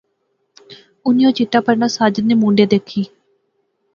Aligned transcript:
انی 1.05 1.21
او 1.27 1.31
چٹا 1.37 1.59
پرنا 1.65 1.87
ساجد 1.97 2.25
نے 2.29 2.35
مونڈھے 2.41 2.65
دیکھی 2.73 3.01